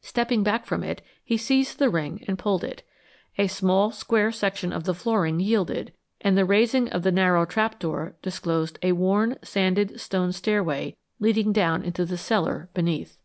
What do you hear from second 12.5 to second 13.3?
beneath.